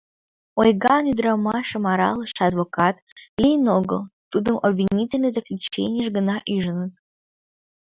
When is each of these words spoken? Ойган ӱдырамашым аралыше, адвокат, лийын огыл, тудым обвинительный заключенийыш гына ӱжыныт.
Ойган 0.59 1.03
ӱдырамашым 1.11 1.83
аралыше, 1.91 2.41
адвокат, 2.49 2.95
лийын 3.41 3.65
огыл, 3.77 4.01
тудым 4.31 4.55
обвинительный 4.67 5.33
заключенийыш 5.37 6.07
гына 6.17 6.35
ӱжыныт. 6.55 6.93